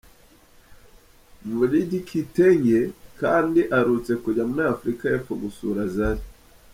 Maulid 1.49 1.91
Kitenge 2.09 2.79
kandi 3.21 3.61
aherutse 3.75 4.11
kujya 4.23 4.43
muri 4.49 4.63
Afurika 4.73 5.03
y’Epfo 5.11 5.33
gusura 5.43 5.81
Zari. 5.95 6.23